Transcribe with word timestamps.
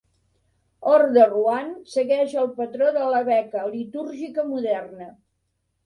Order 0.91 1.25
One 1.41 1.69
segueix 1.93 2.35
el 2.47 2.51
patró 2.57 2.89
de 2.99 3.07
la 3.17 3.23
beca 3.31 3.71
litúrgica 3.79 4.51
moderna. 4.53 5.15